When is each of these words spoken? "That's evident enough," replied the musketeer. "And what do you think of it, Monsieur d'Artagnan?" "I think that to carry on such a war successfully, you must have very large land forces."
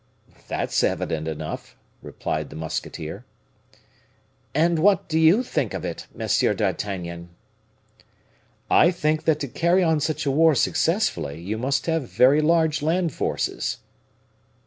"That's 0.47 0.83
evident 0.83 1.27
enough," 1.27 1.75
replied 2.01 2.49
the 2.49 2.55
musketeer. 2.55 3.23
"And 4.55 4.79
what 4.79 5.07
do 5.07 5.19
you 5.19 5.43
think 5.43 5.75
of 5.75 5.85
it, 5.85 6.07
Monsieur 6.15 6.55
d'Artagnan?" 6.55 7.29
"I 8.67 8.89
think 8.89 9.25
that 9.25 9.39
to 9.41 9.47
carry 9.47 9.83
on 9.83 9.99
such 9.99 10.25
a 10.25 10.31
war 10.31 10.55
successfully, 10.55 11.39
you 11.39 11.59
must 11.59 11.85
have 11.85 12.09
very 12.09 12.41
large 12.41 12.81
land 12.81 13.13
forces." 13.13 13.77